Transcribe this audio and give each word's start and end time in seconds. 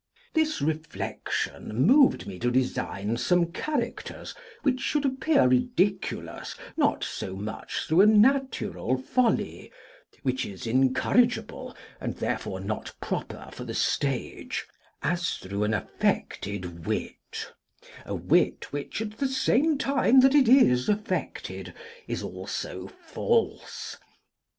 This 0.33 0.63
reflection 0.63 1.85
moved 1.85 2.25
me 2.25 2.39
to 2.39 2.49
design 2.49 3.17
some 3.17 3.51
characters 3.51 4.33
which 4.63 4.79
should 4.79 5.05
appear 5.05 5.43
ridiculous 5.47 6.55
not 6.75 7.03
so 7.03 7.35
much 7.35 7.85
through 7.85 8.01
a 8.01 8.05
natural 8.07 8.97
folly 8.97 9.71
(which 10.23 10.43
is 10.43 10.65
incorrigible, 10.65 11.77
and 11.99 12.15
therefore 12.15 12.59
not 12.59 12.95
proper 12.99 13.47
for 13.53 13.63
the 13.63 13.75
stage) 13.75 14.65
as 15.03 15.33
through 15.35 15.65
an 15.65 15.75
affected 15.75 16.87
wit: 16.87 17.53
a 18.03 18.15
wit 18.15 18.73
which, 18.73 19.03
at 19.03 19.19
the 19.19 19.27
same 19.29 19.77
time 19.77 20.21
that 20.21 20.33
it 20.33 20.49
is 20.49 20.89
affected, 20.89 21.75
is 22.07 22.23
also 22.23 22.87
false. 22.87 23.97